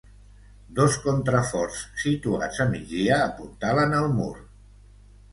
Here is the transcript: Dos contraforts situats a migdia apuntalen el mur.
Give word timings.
Dos 0.77 0.95
contraforts 1.01 1.83
situats 2.03 2.61
a 2.65 2.67
migdia 2.71 3.19
apuntalen 3.27 3.93
el 3.99 4.09
mur. 4.21 4.31